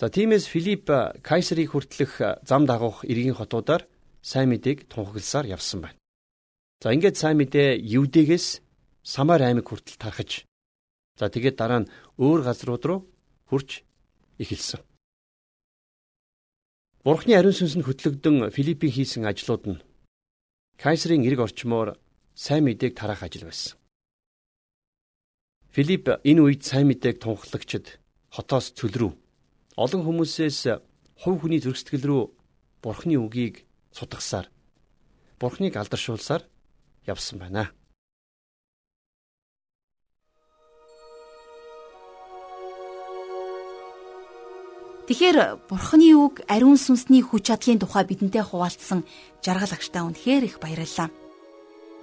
За 0.00 0.08
тиймээс 0.08 0.44
Филипп 0.44 0.88
Кайсерийг 1.24 1.72
хүртлэх 1.72 2.44
зам 2.44 2.66
дагуух 2.66 3.04
эргийн 3.04 3.34
хотуудаар 3.36 3.88
сайн 4.20 4.48
мэдээг 4.52 4.88
тунхагласаар 4.88 5.46
явсан 5.46 5.80
байна. 5.80 5.98
За 6.82 6.92
ингээд 6.92 7.16
сайн 7.16 7.38
мэдээ 7.40 7.80
Евдэгээс 7.80 8.60
Самар 9.02 9.42
аймаг 9.42 9.66
хүртэл 9.66 9.98
тархаж 9.98 10.46
за 11.18 11.26
тэгээд 11.26 11.58
дараа 11.58 11.80
нь 11.82 11.90
өөр 12.22 12.40
газрууд 12.46 12.82
руу 12.86 13.00
хурж 13.50 13.82
эхэлсэн. 14.38 14.80
Бурхны 17.02 17.34
ариун 17.34 17.56
сүнсэнд 17.58 17.82
хөтлөгдөн 17.82 18.54
Филиппийн 18.54 18.94
хийсэн 18.94 19.26
ажлууд 19.26 19.64
нь 19.66 19.82
Кайсерийн 20.78 21.26
эрг 21.26 21.42
орчмоор 21.42 21.98
сайн 22.34 22.62
мэдээг 22.64 22.94
тараах 22.94 23.26
ажил 23.26 23.50
байсан. 23.50 23.74
Филипп 25.74 26.22
энэ 26.22 26.40
үед 26.46 26.62
сайн 26.62 26.86
мэдээг 26.86 27.18
тунхлагчд 27.18 27.98
хотоос 28.30 28.70
цөл 28.78 28.94
рүү 28.94 29.12
олон 29.82 30.02
хүмүүсээс 30.06 30.78
хувь 31.26 31.38
хүний 31.42 31.58
зөрсгөл 31.58 32.06
рүү 32.06 32.22
Бурхны 32.82 33.18
үгийг 33.18 33.66
сутгасаар 33.90 34.46
Бурхныг 35.42 35.74
алдаршуулсаар 35.74 36.46
явсан 37.02 37.42
байна. 37.42 37.74
Тэгэхээр 45.12 45.68
Бурхны 45.68 46.16
үг 46.16 46.40
ариун 46.48 46.80
сүнсний 46.80 47.20
хүч 47.20 47.52
чадлын 47.52 47.76
тухай 47.76 48.08
бидэнтэй 48.08 48.40
хуваалцсан 48.48 49.04
жаргал 49.44 49.68
агштаа 49.68 50.08
үнэхээр 50.08 50.48
их 50.48 50.56
баярлалаа. 50.56 51.12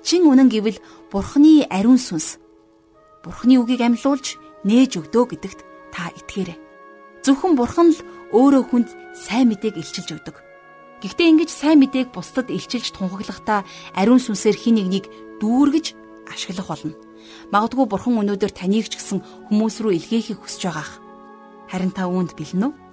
Чин 0.05 0.29
үнэн 0.29 0.45
гэвэл 0.45 0.77
Бурхны 1.09 1.65
ариун 1.73 1.97
сүнс 1.97 2.37
Бурхны 3.25 3.57
үгийг 3.57 3.81
амьлуулж 3.81 4.37
нээж 4.61 5.01
өгдөө 5.01 5.25
гэдэгт 5.25 5.59
та 5.89 6.13
итгээрэй. 6.21 6.53
Зөвхөн 7.25 7.57
бурхан 7.57 7.97
л 7.97 7.99
өөрөө 8.29 8.63
хүнд 8.69 8.89
сайн 9.17 9.49
мэдээг 9.57 9.81
илчилж 9.81 10.09
өгдөг. 10.13 10.37
Гэхдээ 11.01 11.33
ингэж 11.33 11.49
сайн 11.49 11.81
мэдээг 11.81 12.13
бусдад 12.13 12.53
илчилж 12.53 12.93
тунхаглахдаа 12.93 13.65
ариун 13.97 14.21
сүнсээр 14.21 14.53
хин 14.53 14.77
нэгнийг 14.77 15.09
дүүргэж 15.41 15.97
ашиглах 16.29 16.77
болно. 16.77 16.93
Магадгүй 17.49 17.89
бурхан 17.89 18.21
өнөөдөр 18.21 18.53
таныг 18.53 18.85
ч 18.85 19.01
гэсэн 19.01 19.49
хүмүүс 19.49 19.81
рүү 19.81 19.97
илгээхийг 19.97 20.45
хүсэж 20.45 20.69
байгаах. 20.69 21.01
Харин 21.73 21.89
та 21.89 22.05
үүнд 22.05 22.37
бэлэн 22.37 22.69
үү? 22.69 22.88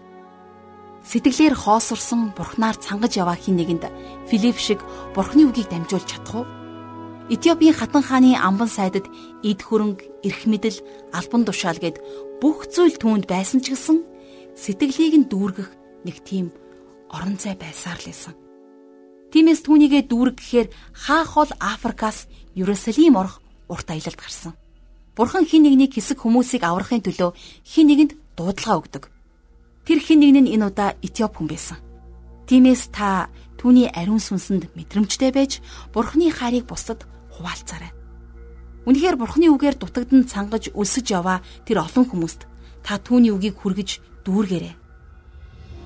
Сэтгэлээр 1.07 1.55
хоосорсон 1.55 2.35
бурхнаар 2.35 2.75
цангаж 2.83 3.15
яваа 3.15 3.39
хин 3.39 3.55
нэгэнд 3.63 3.87
Филипп 4.27 4.59
шиг 4.59 4.83
бурхны 5.15 5.47
үгийг 5.47 5.71
дамжуулж 5.71 6.03
чадах 6.03 6.43
уу? 6.43 6.47
Этиопийн 7.31 7.79
хатан 7.79 8.03
хааны 8.03 8.35
амбан 8.35 8.67
сайдад 8.67 9.07
эд 9.47 9.61
хөрөнгө, 9.63 10.27
эрх 10.27 10.43
мэдэл, 10.51 10.83
албан 11.15 11.47
тушаал 11.47 11.79
гэд 11.79 12.03
бүх 12.43 12.67
зүйл 12.75 12.99
түүнд 12.99 13.31
байсан 13.31 13.63
ч 13.63 13.71
гэсэн 13.75 14.03
сэтгэлийг 14.59 15.15
нь 15.15 15.31
дүүргэх 15.31 15.71
нэг 16.07 16.17
тийм 16.27 16.51
орон 17.11 17.39
зай 17.39 17.55
байсаар 17.55 18.03
л 18.03 18.11
исэн. 18.11 18.35
Тиймээс 19.31 19.63
түүнийгээ 19.63 20.11
дүүрэг 20.11 20.39
гэхээр 20.39 20.69
хаах 20.91 21.35
бол 21.39 21.53
Африкаас 21.63 22.27
Ерүсалим 22.59 23.15
орох 23.15 23.39
урт 23.71 23.91
аялалд 23.91 24.19
гарсан. 24.19 24.59
Бурхан 25.15 25.47
хин 25.47 25.67
нэгнийг 25.67 25.95
хэсэг 25.95 26.19
хүмүүсийг 26.19 26.67
аврахын 26.67 27.03
төлөө 27.03 27.31
хин 27.63 27.87
нэгэнд 27.91 28.13
дуудлага 28.39 28.79
өгдөг. 28.83 29.05
Тэр 29.87 30.03
хин 30.03 30.19
нэг 30.19 30.35
нь 30.35 30.51
энэ 30.59 30.67
удаа 30.67 30.99
Этиоп 30.99 31.39
хүн 31.39 31.47
байсан. 31.47 31.79
Тиймээс 32.51 32.91
та 32.91 33.31
түүний 33.55 33.87
ариун 33.87 34.19
сүнсэнд 34.19 34.75
мэдрэмжтэй 34.75 35.31
байж 35.31 35.63
Бурханы 35.95 36.35
хайрыг 36.35 36.67
бусдад 36.67 37.07
хуваалцаарай. 37.39 37.95
Үнэхээр 38.83 39.15
Бурханы 39.15 39.47
үгээр 39.55 39.79
дутагдан 39.79 40.27
цангаж 40.27 40.75
өлсөж 40.75 41.07
яваа 41.15 41.39
тэр 41.63 41.87
олон 41.87 42.03
хүмүүст 42.03 42.51
та 42.83 42.99
түүний 42.99 43.31
үгийг 43.31 43.63
хүргэж 43.63 44.27
дүүргээрэй. 44.27 44.75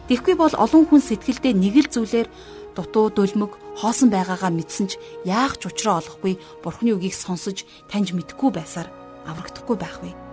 Тэгэхгүй 0.08 0.34
бол 0.36 0.54
олон 0.56 0.84
хүн 0.88 1.00
сэтгэлдээ 1.04 1.52
нэг 1.60 1.76
л 1.84 1.92
зүйлээр 1.92 2.28
дутуу 2.72 3.12
дөлмөг 3.12 3.52
хоосон 3.84 4.08
байгаагаа 4.08 4.48
мэдсэн 4.48 4.86
ч 4.90 4.92
яах 5.28 5.60
ч 5.60 5.68
учраа 5.68 6.00
олохгүй 6.00 6.40
Бурханы 6.64 6.96
үгийг 6.96 7.12
сонсож 7.12 7.68
таньж 7.88 8.16
мэдхгүй 8.16 8.48
байсаар 8.48 8.88
аврагдахгүй 9.28 9.76
байх 9.76 10.00
вэ? 10.00 10.29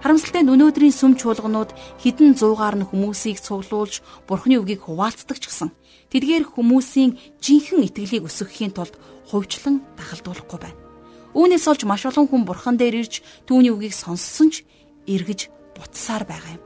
Харамсалтай 0.00 0.42
нь 0.42 0.52
өнөөдрийн 0.56 0.96
сүм 0.96 1.12
чуулганууд 1.20 1.76
хідэн 2.00 2.32
зуугаар 2.32 2.76
нь 2.80 2.88
хүмүүсийг 2.88 3.36
цуглуулж 3.36 4.00
Бурхны 4.24 4.56
үгийг 4.56 4.88
хуваалцдаг 4.88 5.36
ч 5.36 5.52
гэсэн 5.52 5.76
тэдгээр 6.08 6.44
хүмүүсийн 6.56 7.20
жинхэнэ 7.44 7.92
итгэлийг 7.92 8.24
өсгөхийн 8.24 8.72
тулд 8.72 8.96
хувьчлан 9.28 9.84
дахалдуулахгүй 10.00 10.58
байна. 10.58 10.80
Үүнээс 11.36 11.68
олж 11.68 11.84
маш 11.84 12.08
олон 12.08 12.26
хүн 12.32 12.48
Бурхан 12.48 12.80
дээр 12.80 13.04
ирж 13.04 13.20
түүний 13.44 13.70
үгийг 13.70 13.92
сонссон 13.92 14.48
ч 14.48 14.64
эргэж 15.04 15.52
бутсаар 15.76 16.24
байгаа 16.24 16.56
юм. 16.56 16.64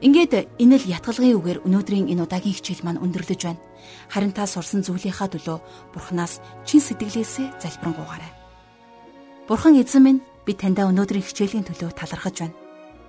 Ингээд 0.00 0.56
энэ 0.56 0.76
л 0.80 0.90
ятгалгын 0.96 1.36
үгээр 1.36 1.62
өнөөдрийн 1.68 2.08
энэ 2.08 2.24
удаагийн 2.24 2.56
хичээл 2.56 2.80
маань 2.88 3.04
өндөрлөж 3.04 3.40
байна. 3.44 3.60
Харин 4.08 4.32
та 4.32 4.48
сурсан 4.48 4.80
зүйлийнхаа 4.80 5.28
төлөө 5.28 5.58
Бурханаас 5.92 6.40
чин 6.64 6.80
сэтгэлээсээ 6.80 7.60
залбирanгуйгаарай. 7.60 8.32
Бурхан 9.44 9.76
эзэн 9.76 10.00
минь 10.00 10.20
би 10.50 10.58
таньда 10.58 10.90
өнөөдрийн 10.90 11.22
хичээлийн 11.22 11.62
төлөө 11.62 11.94
талархаж 11.94 12.42
байна. 12.42 12.58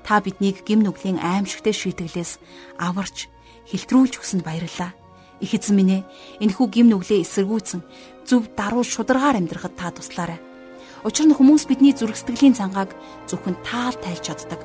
Та 0.05 0.21
биднийг 0.21 0.61
гим 0.61 0.85
нүглийн 0.85 1.17
аимшигтэй 1.17 1.73
шийтгэлээс 1.73 2.37
аварч 2.77 3.33
хилтрүүлж 3.65 4.21
өгсөнд 4.21 4.45
баярлалаа. 4.45 4.93
Их 5.41 5.57
эзэн 5.57 5.73
минь 5.73 6.05
ээ 6.05 6.05
энэхүү 6.45 6.67
гим 6.69 6.93
нүглээ 6.93 7.25
эсэргүүцэн 7.25 7.81
зөв 8.29 8.45
даруй 8.53 8.85
шударгаар 8.85 9.41
амьдрахад 9.41 9.73
та 9.73 9.89
туслаарай. 9.89 10.37
Учир 11.01 11.25
нь 11.25 11.33
хүмүүс 11.33 11.65
бидний 11.65 11.97
зүрх 11.97 12.13
сэтгэлийн 12.13 12.53
цангааг 12.53 12.93
зөвхөн 13.25 13.57
таал 13.65 13.97
тайлж 13.97 14.21
чаддаг. 14.21 14.61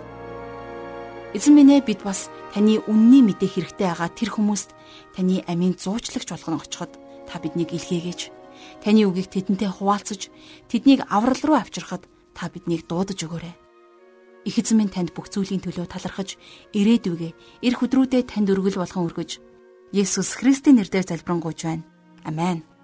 Эзэн 1.33 1.57
минь 1.57 1.73
ээ 1.73 1.81
бид 1.81 2.05
бас 2.05 2.29
таны 2.53 2.85
үнний 2.85 3.25
мэдээ 3.25 3.57
хэрэгтэй 3.57 3.89
байгаа 3.89 4.13
тэр 4.13 4.37
хүмүүст 4.37 4.77
таны 5.17 5.41
амийн 5.49 5.81
зуучлагч 5.81 6.29
болгон 6.29 6.61
очиход 6.61 6.93
та 7.25 7.41
биднийг 7.41 7.73
илгээгээж 7.73 8.21
таны 8.85 9.09
үгийг 9.09 9.33
тэдэнтэй 9.33 9.73
хуваалцаж 9.73 10.29
тэднийг 10.69 11.09
аврал 11.09 11.41
руу 11.41 11.57
авчирхад 11.57 12.05
та 12.37 12.53
биднийг 12.53 12.85
дуудаж 12.85 13.17
өгөөрэй. 13.25 13.57
Их 14.45 14.61
эзэн 14.61 14.77
минь 14.79 14.93
танд 14.93 15.17
бүх 15.17 15.33
зүйлийн 15.33 15.65
төлөө 15.65 15.89
талархаж 15.89 16.37
ирээдүгэ 16.77 17.65
эр 17.67 17.75
хөдрүүдээ 17.81 18.23
танд 18.29 18.53
өргөл 18.53 18.79
болгон 18.79 19.09
өргөж 19.09 19.41
Есүс 19.97 20.37
Христийн 20.37 20.77
нэрээр 20.77 21.09
залбирanгуйж 21.09 21.61
байна. 21.65 21.85
Амен. 22.29 22.76